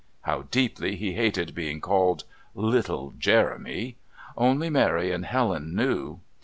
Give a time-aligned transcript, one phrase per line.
[0.21, 2.23] How deeply he hated being called
[2.55, 3.97] "little Jeremy"
[4.35, 6.21] only Mary and Helen knew.